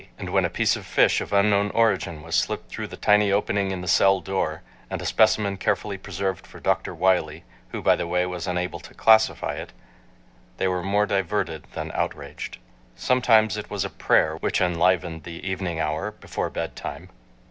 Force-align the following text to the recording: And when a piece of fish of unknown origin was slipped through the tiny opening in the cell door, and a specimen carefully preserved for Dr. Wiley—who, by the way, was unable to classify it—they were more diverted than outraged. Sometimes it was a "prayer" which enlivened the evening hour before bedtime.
And 0.17 0.31
when 0.31 0.45
a 0.45 0.49
piece 0.49 0.75
of 0.75 0.83
fish 0.87 1.21
of 1.21 1.31
unknown 1.31 1.69
origin 1.75 2.23
was 2.23 2.33
slipped 2.35 2.71
through 2.71 2.87
the 2.87 2.97
tiny 2.97 3.31
opening 3.31 3.69
in 3.69 3.81
the 3.81 3.87
cell 3.87 4.19
door, 4.19 4.63
and 4.89 4.99
a 4.99 5.05
specimen 5.05 5.57
carefully 5.57 5.95
preserved 5.99 6.47
for 6.47 6.59
Dr. 6.59 6.95
Wiley—who, 6.95 7.83
by 7.83 7.95
the 7.95 8.07
way, 8.07 8.25
was 8.25 8.47
unable 8.47 8.79
to 8.79 8.95
classify 8.95 9.53
it—they 9.57 10.67
were 10.67 10.81
more 10.81 11.05
diverted 11.05 11.67
than 11.73 11.91
outraged. 11.93 12.57
Sometimes 12.95 13.57
it 13.57 13.69
was 13.69 13.85
a 13.85 13.91
"prayer" 13.91 14.37
which 14.37 14.59
enlivened 14.59 15.21
the 15.21 15.47
evening 15.47 15.79
hour 15.79 16.09
before 16.09 16.49
bedtime. 16.49 17.09